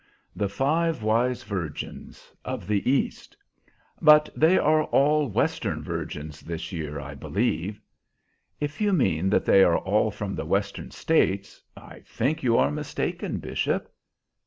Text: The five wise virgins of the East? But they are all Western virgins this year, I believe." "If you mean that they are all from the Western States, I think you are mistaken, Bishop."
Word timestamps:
The 0.35 0.49
five 0.49 1.03
wise 1.03 1.43
virgins 1.43 2.33
of 2.43 2.65
the 2.65 2.89
East? 2.89 3.37
But 4.01 4.29
they 4.35 4.57
are 4.57 4.85
all 4.85 5.27
Western 5.29 5.83
virgins 5.83 6.39
this 6.39 6.71
year, 6.71 6.99
I 6.99 7.13
believe." 7.13 7.79
"If 8.59 8.81
you 8.81 8.93
mean 8.93 9.29
that 9.29 9.45
they 9.45 9.63
are 9.63 9.77
all 9.77 10.09
from 10.09 10.33
the 10.33 10.45
Western 10.47 10.89
States, 10.89 11.61
I 11.77 11.99
think 11.99 12.41
you 12.41 12.57
are 12.57 12.71
mistaken, 12.71 13.37
Bishop." 13.37 13.93